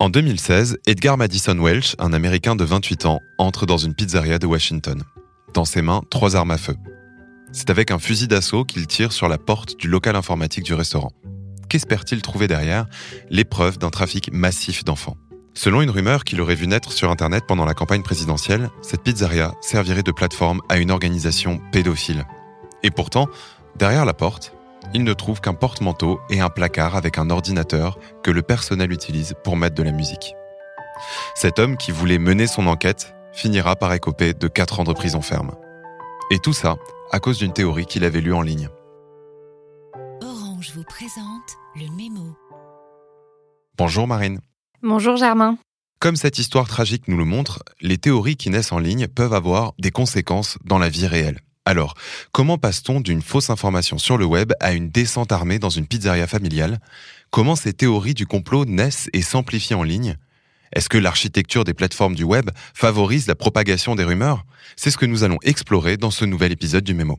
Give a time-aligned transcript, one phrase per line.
[0.00, 4.46] En 2016, Edgar Madison Welch, un Américain de 28 ans, entre dans une pizzeria de
[4.46, 5.02] Washington.
[5.52, 6.74] Dans ses mains, trois armes à feu.
[7.52, 11.12] C'est avec un fusil d'assaut qu'il tire sur la porte du local informatique du restaurant.
[11.68, 12.86] Qu'espère-t-il trouver derrière
[13.28, 15.18] L'épreuve d'un trafic massif d'enfants?
[15.52, 19.52] Selon une rumeur qu'il aurait vu naître sur Internet pendant la campagne présidentielle, cette pizzeria
[19.60, 22.24] servirait de plateforme à une organisation pédophile.
[22.82, 23.28] Et pourtant,
[23.76, 24.54] derrière la porte,
[24.94, 29.34] il ne trouve qu'un porte-manteau et un placard avec un ordinateur que le personnel utilise
[29.44, 30.34] pour mettre de la musique.
[31.34, 35.22] Cet homme qui voulait mener son enquête finira par écoper de 4 ans de prison
[35.22, 35.52] ferme.
[36.30, 36.76] Et tout ça
[37.12, 38.68] à cause d'une théorie qu'il avait lue en ligne.
[40.22, 42.36] Orange vous présente le mémo.
[43.76, 44.40] Bonjour Marine.
[44.82, 45.58] Bonjour Germain.
[46.00, 49.72] Comme cette histoire tragique nous le montre, les théories qui naissent en ligne peuvent avoir
[49.78, 51.40] des conséquences dans la vie réelle.
[51.66, 51.94] Alors,
[52.32, 56.26] comment passe-t-on d'une fausse information sur le web à une descente armée dans une pizzeria
[56.26, 56.80] familiale?
[57.30, 60.16] Comment ces théories du complot naissent et s'amplifient en ligne?
[60.72, 64.44] Est-ce que l'architecture des plateformes du web favorise la propagation des rumeurs?
[64.76, 67.18] C'est ce que nous allons explorer dans ce nouvel épisode du Mémo.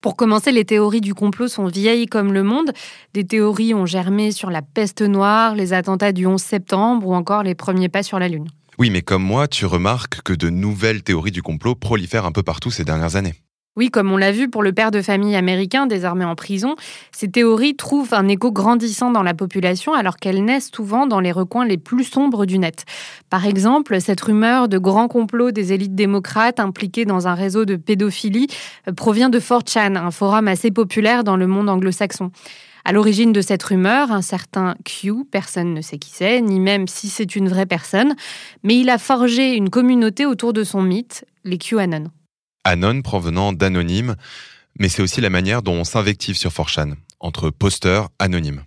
[0.00, 2.72] Pour commencer, les théories du complot sont vieilles comme le monde.
[3.14, 7.42] Des théories ont germé sur la peste noire, les attentats du 11 septembre ou encore
[7.42, 8.48] les premiers pas sur la Lune.
[8.78, 12.42] Oui, mais comme moi, tu remarques que de nouvelles théories du complot prolifèrent un peu
[12.42, 13.34] partout ces dernières années.
[13.76, 16.76] Oui, comme on l'a vu pour le père de famille américain désormais en prison,
[17.12, 21.30] ces théories trouvent un écho grandissant dans la population alors qu'elles naissent souvent dans les
[21.30, 22.86] recoins les plus sombres du net.
[23.28, 27.76] Par exemple, cette rumeur de grand complot des élites démocrates impliquées dans un réseau de
[27.76, 28.46] pédophilie
[28.88, 32.30] euh, provient de 4chan, un forum assez populaire dans le monde anglo-saxon.
[32.86, 36.88] À l'origine de cette rumeur, un certain Q, personne ne sait qui c'est, ni même
[36.88, 38.14] si c'est une vraie personne,
[38.62, 42.04] mais il a forgé une communauté autour de son mythe, les QAnon.
[42.66, 44.16] Anon provenant d'anonyme,
[44.76, 48.64] mais c'est aussi la manière dont on s'invective sur Forchan, entre posteurs anonymes.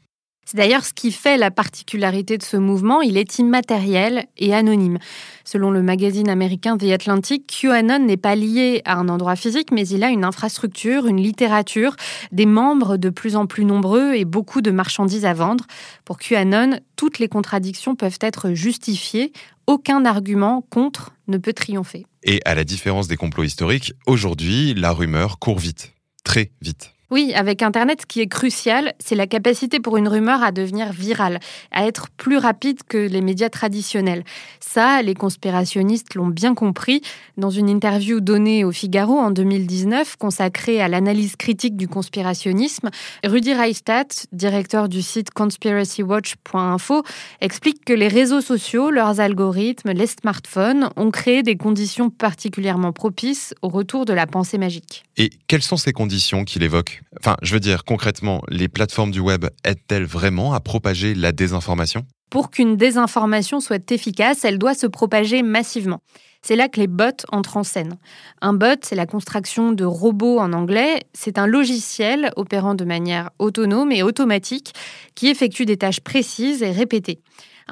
[0.49, 4.97] C'est d'ailleurs ce qui fait la particularité de ce mouvement, il est immatériel et anonyme.
[5.45, 9.87] Selon le magazine américain The Atlantic, QAnon n'est pas lié à un endroit physique, mais
[9.87, 11.95] il a une infrastructure, une littérature,
[12.31, 15.65] des membres de plus en plus nombreux et beaucoup de marchandises à vendre.
[16.03, 19.31] Pour QAnon, toutes les contradictions peuvent être justifiées,
[19.67, 22.07] aucun argument contre ne peut triompher.
[22.23, 26.91] Et à la différence des complots historiques, aujourd'hui, la rumeur court vite, très vite.
[27.11, 30.91] Oui, avec Internet, ce qui est crucial, c'est la capacité pour une rumeur à devenir
[30.91, 31.39] virale,
[31.71, 34.23] à être plus rapide que les médias traditionnels.
[34.59, 37.01] Ça, les conspirationnistes l'ont bien compris.
[37.37, 42.91] Dans une interview donnée au Figaro en 2019, consacrée à l'analyse critique du conspirationnisme,
[43.23, 47.03] Rudy Reichstadt, directeur du site conspiracywatch.info,
[47.41, 53.55] explique que les réseaux sociaux, leurs algorithmes, les smartphones ont créé des conditions particulièrement propices
[53.63, 55.05] au retour de la pensée magique.
[55.17, 56.98] Et quelles sont ces conditions qu'il évoque?
[57.19, 62.05] Enfin, je veux dire, concrètement, les plateformes du web aident-elles vraiment à propager la désinformation?
[62.29, 66.01] Pour qu'une désinformation soit efficace, elle doit se propager massivement.
[66.41, 67.97] C'est là que les bots entrent en scène.
[68.41, 71.01] Un bot, c'est la construction de robots en anglais.
[71.13, 74.73] C'est un logiciel opérant de manière autonome et automatique
[75.15, 77.19] qui effectue des tâches précises et répétées.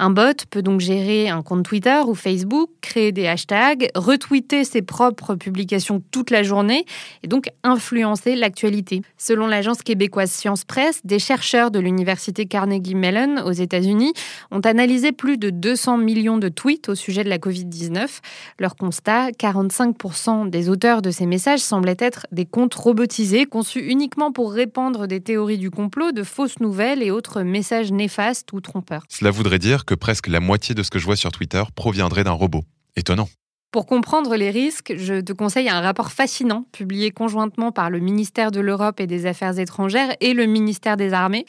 [0.00, 4.80] Un bot peut donc gérer un compte Twitter ou Facebook, créer des hashtags, retweeter ses
[4.80, 6.86] propres publications toute la journée
[7.24, 9.02] et donc influencer l'actualité.
[9.16, 14.12] Selon l'agence québécoise Science Presse, des chercheurs de l'université Carnegie Mellon aux États-Unis
[14.52, 18.20] ont analysé plus de 200 millions de tweets au sujet de la Covid-19.
[18.60, 24.30] Leur constat, 45% des auteurs de ces messages semblaient être des comptes robotisés conçus uniquement
[24.30, 29.02] pour répandre des théories du complot, de fausses nouvelles et autres messages néfastes ou trompeurs.
[29.08, 32.22] Cela voudrait dire que presque la moitié de ce que je vois sur Twitter proviendrait
[32.22, 32.62] d'un robot.
[32.94, 33.28] Étonnant.
[33.70, 38.50] Pour comprendre les risques, je te conseille un rapport fascinant publié conjointement par le ministère
[38.50, 41.46] de l'Europe et des Affaires étrangères et le ministère des Armées.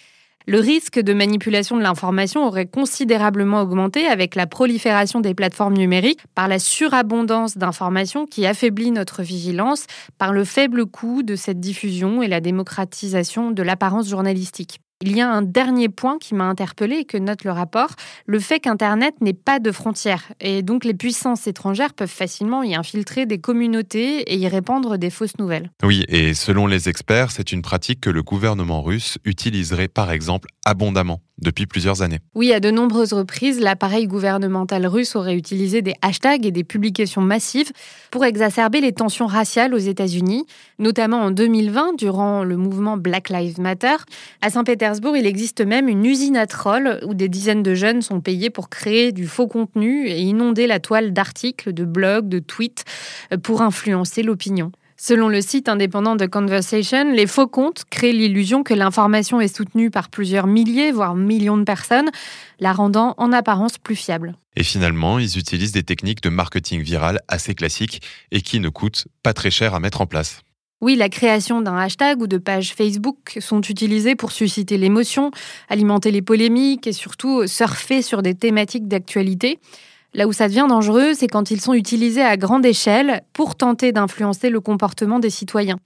[0.48, 6.22] Le risque de manipulation de l'information aurait considérablement augmenté avec la prolifération des plateformes numériques,
[6.34, 9.86] par la surabondance d'informations qui affaiblit notre vigilance,
[10.18, 14.80] par le faible coût de cette diffusion et la démocratisation de l'apparence journalistique.
[15.02, 17.92] Il y a un dernier point qui m'a interpellé et que note le rapport,
[18.26, 20.34] le fait qu'Internet n'ait pas de frontières.
[20.42, 25.10] Et donc les puissances étrangères peuvent facilement y infiltrer des communautés et y répandre des
[25.10, 25.72] fausses nouvelles.
[25.84, 30.50] Oui, et selon les experts, c'est une pratique que le gouvernement russe utiliserait par exemple
[30.70, 32.20] abondamment depuis plusieurs années.
[32.36, 37.22] Oui, à de nombreuses reprises, l'appareil gouvernemental russe aurait utilisé des hashtags et des publications
[37.22, 37.72] massives
[38.12, 40.46] pour exacerber les tensions raciales aux États-Unis,
[40.78, 43.96] notamment en 2020 durant le mouvement Black Lives Matter.
[44.42, 48.22] À Saint-Pétersbourg, il existe même une usine à trolls où des dizaines de jeunes sont
[48.22, 52.86] payés pour créer du faux contenu et inonder la toile d'articles, de blogs, de tweets
[53.44, 54.72] pour influencer l'opinion.
[55.02, 59.90] Selon le site indépendant de Conversation, les faux comptes créent l'illusion que l'information est soutenue
[59.90, 62.10] par plusieurs milliers, voire millions de personnes,
[62.60, 64.36] la rendant en apparence plus fiable.
[64.58, 68.02] Et finalement, ils utilisent des techniques de marketing viral assez classiques
[68.32, 70.42] et qui ne coûtent pas très cher à mettre en place.
[70.82, 75.32] Oui, la création d'un hashtag ou de page Facebook sont utilisées pour susciter l'émotion,
[75.70, 79.60] alimenter les polémiques et surtout surfer sur des thématiques d'actualité.
[80.14, 83.92] Là où ça devient dangereux, c'est quand ils sont utilisés à grande échelle pour tenter
[83.92, 85.78] d'influencer le comportement des citoyens.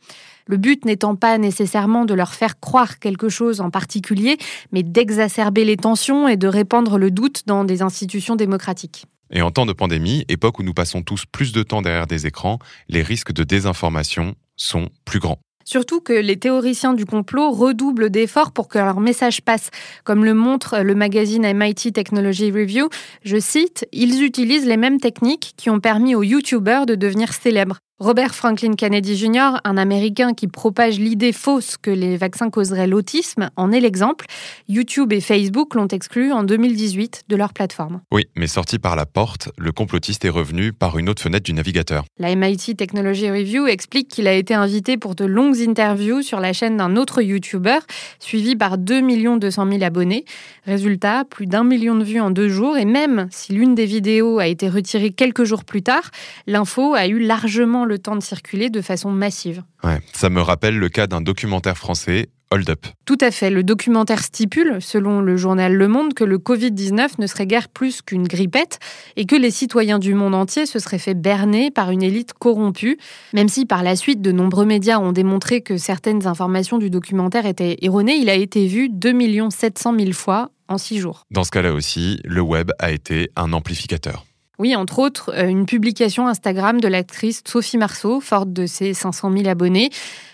[0.48, 4.38] Le but n'étant pas nécessairement de leur faire croire quelque chose en particulier,
[4.72, 9.06] mais d'exacerber les tensions et de répandre le doute dans des institutions démocratiques.
[9.32, 12.28] Et en temps de pandémie, époque où nous passons tous plus de temps derrière des
[12.28, 15.40] écrans, les risques de désinformation sont plus grands.
[15.66, 19.70] Surtout que les théoriciens du complot redoublent d'efforts pour que leur message passe.
[20.04, 22.90] Comme le montre le magazine MIT Technology Review,
[23.24, 27.80] je cite, Ils utilisent les mêmes techniques qui ont permis aux YouTubers de devenir célèbres.
[28.04, 33.50] Robert Franklin Kennedy Jr., un Américain qui propage l'idée fausse que les vaccins causeraient l'autisme,
[33.56, 34.26] en est l'exemple.
[34.68, 38.02] YouTube et Facebook l'ont exclu en 2018 de leur plateforme.
[38.12, 41.54] Oui, mais sorti par la porte, le complotiste est revenu par une autre fenêtre du
[41.54, 42.04] navigateur.
[42.20, 46.52] La MIT Technology Review explique qu'il a été invité pour de longues interviews sur la
[46.52, 47.80] chaîne d'un autre YouTuber,
[48.20, 49.02] suivi par 2
[49.38, 50.26] 200 000 abonnés.
[50.66, 54.40] Résultat, plus d'un million de vues en deux jours, et même si l'une des vidéos
[54.40, 56.12] a été retirée quelques jours plus tard,
[56.48, 59.64] l'info a eu largement le le temps de circuler de façon massive.
[59.84, 62.88] Ouais, ça me rappelle le cas d'un documentaire français, Hold Up.
[63.06, 63.52] Tout à fait.
[63.52, 68.02] Le documentaire stipule, selon le journal Le Monde, que le Covid-19 ne serait guère plus
[68.02, 68.80] qu'une grippette
[69.16, 72.98] et que les citoyens du monde entier se seraient fait berner par une élite corrompue,
[73.34, 77.46] même si par la suite de nombreux médias ont démontré que certaines informations du documentaire
[77.46, 79.14] étaient erronées, il a été vu 2
[79.52, 81.26] 700 000 fois en six jours.
[81.30, 84.26] Dans ce cas-là aussi, le web a été un amplificateur.
[84.60, 89.32] Oui, entre autres, euh, une publication Instagram de l'actrice Sophie Marceau, forte de ses 500
[89.36, 89.90] 000 abonnés.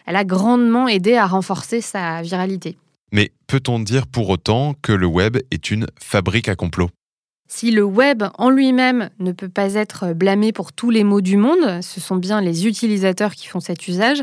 [0.06, 2.78] Elle a grandement aidé à renforcer sa viralité.
[3.12, 6.90] Mais peut-on dire pour autant que le web est une fabrique à complot?
[7.52, 11.36] Si le web en lui-même ne peut pas être blâmé pour tous les maux du
[11.36, 14.22] monde, ce sont bien les utilisateurs qui font cet usage,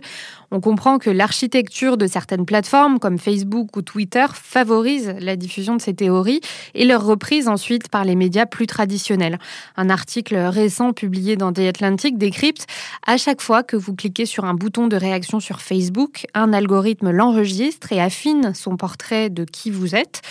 [0.52, 5.82] on comprend que l'architecture de certaines plateformes comme Facebook ou Twitter favorise la diffusion de
[5.82, 6.40] ces théories
[6.74, 9.40] et leur reprise ensuite par les médias plus traditionnels.
[9.76, 12.66] Un article récent publié dans The Atlantic décrypte
[13.04, 17.10] à chaque fois que vous cliquez sur un bouton de réaction sur Facebook, un algorithme
[17.10, 20.22] l'enregistre et affine son portrait de qui vous êtes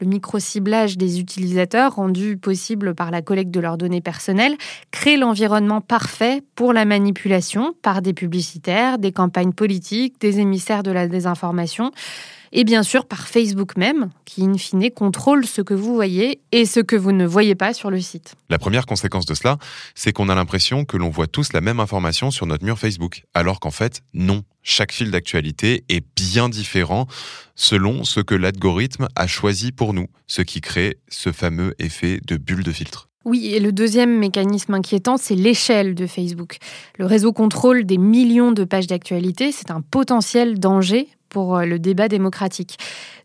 [0.00, 4.56] le micro-ciblage des utilisateurs, rendu possible par la collecte de leurs données personnelles,
[4.90, 10.90] crée l'environnement parfait pour la manipulation par des publicitaires, des campagnes politiques, des émissaires de
[10.90, 11.92] la désinformation
[12.52, 16.66] et bien sûr par Facebook même, qui in fine contrôle ce que vous voyez et
[16.66, 18.34] ce que vous ne voyez pas sur le site.
[18.48, 19.58] La première conséquence de cela,
[19.94, 23.22] c'est qu'on a l'impression que l'on voit tous la même information sur notre mur Facebook,
[23.34, 24.42] alors qu'en fait, non.
[24.62, 27.06] Chaque fil d'actualité est bien différent
[27.54, 32.36] selon ce que l'algorithme a choisi pour nous, ce qui crée ce fameux effet de
[32.36, 33.09] bulle de filtre.
[33.26, 36.56] Oui, et le deuxième mécanisme inquiétant, c'est l'échelle de Facebook.
[36.98, 41.78] Le réseau contrôle des millions de pages d'actualité, c'est un potentiel danger pour euh, le
[41.78, 42.78] débat démocratique.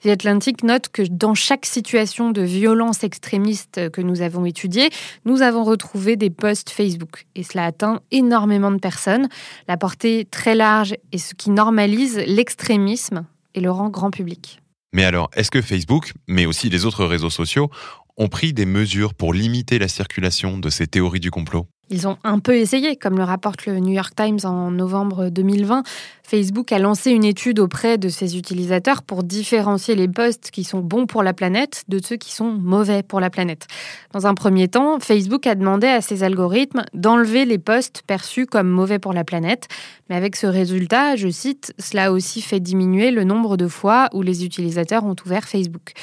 [0.04, 4.90] The Atlantic note que dans chaque situation de violence extrémiste que nous avons étudiée,
[5.24, 7.26] nous avons retrouvé des posts Facebook.
[7.36, 9.30] Et cela atteint énormément de personnes.
[9.70, 13.26] La portée très large est ce qui normalise l'extrémisme
[13.56, 14.60] et le rend grand public.
[14.94, 17.70] Mais alors, est-ce que Facebook, mais aussi les autres réseaux sociaux,
[18.18, 22.18] ont pris des mesures pour limiter la circulation de ces théories du complot ils ont
[22.24, 25.84] un peu essayé, comme le rapporte le New York Times en novembre 2020.
[26.24, 30.80] Facebook a lancé une étude auprès de ses utilisateurs pour différencier les posts qui sont
[30.80, 33.68] bons pour la planète de ceux qui sont mauvais pour la planète.
[34.12, 38.68] Dans un premier temps, Facebook a demandé à ses algorithmes d'enlever les posts perçus comme
[38.68, 39.68] mauvais pour la planète.
[40.10, 44.10] Mais avec ce résultat, je cite, cela a aussi fait diminuer le nombre de fois
[44.14, 45.94] où les utilisateurs ont ouvert Facebook.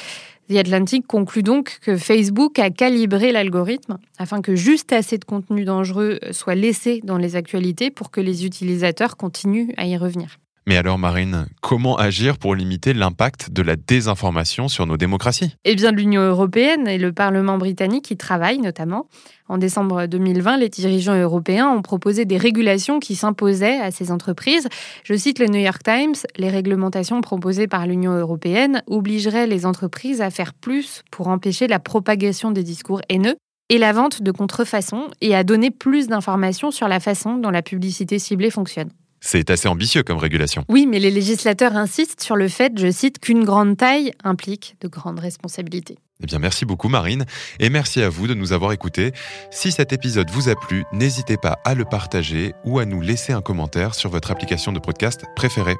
[0.49, 5.63] The Atlantic conclut donc que Facebook a calibré l'algorithme afin que juste assez de contenu
[5.63, 10.37] dangereux soit laissé dans les actualités pour que les utilisateurs continuent à y revenir.
[10.65, 15.55] Mais alors Marine, comment agir pour limiter l'impact de la désinformation sur nos démocraties?
[15.65, 19.07] Eh bien l'Union européenne et le Parlement britannique y travaillent notamment.
[19.49, 24.69] En décembre 2020, les dirigeants européens ont proposé des régulations qui s'imposaient à ces entreprises.
[25.03, 30.21] Je cite le New York Times, les réglementations proposées par l'Union européenne obligeraient les entreprises
[30.21, 33.35] à faire plus pour empêcher la propagation des discours haineux
[33.67, 37.61] et la vente de contrefaçons et à donner plus d'informations sur la façon dont la
[37.61, 38.91] publicité ciblée fonctionne.
[39.25, 40.65] C'est assez ambitieux comme régulation.
[40.67, 44.89] Oui, mais les législateurs insistent sur le fait, je cite, qu'une grande taille implique de
[44.89, 45.97] grandes responsabilités.
[46.21, 47.25] Eh bien, merci beaucoup Marine
[47.61, 49.13] et merci à vous de nous avoir écoutés.
[49.49, 53.31] Si cet épisode vous a plu, n'hésitez pas à le partager ou à nous laisser
[53.31, 55.77] un commentaire sur votre application de podcast préférée.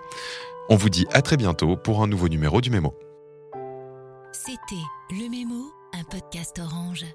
[0.69, 2.93] On vous dit à très bientôt pour un nouveau numéro du Mémo.
[4.31, 7.05] C'était Le Mémo, un podcast orange.